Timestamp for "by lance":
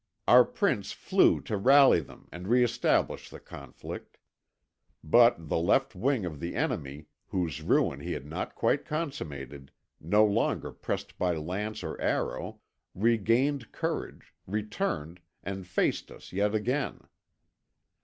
11.19-11.83